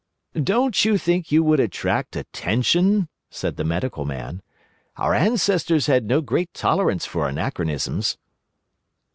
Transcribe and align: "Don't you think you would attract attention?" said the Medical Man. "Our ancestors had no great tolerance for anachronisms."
"Don't 0.43 0.83
you 0.83 0.97
think 0.97 1.31
you 1.31 1.43
would 1.43 1.59
attract 1.59 2.15
attention?" 2.15 3.07
said 3.29 3.55
the 3.55 3.63
Medical 3.63 4.03
Man. 4.03 4.41
"Our 4.97 5.13
ancestors 5.13 5.85
had 5.85 6.05
no 6.05 6.21
great 6.21 6.51
tolerance 6.55 7.05
for 7.05 7.27
anachronisms." 7.29 8.17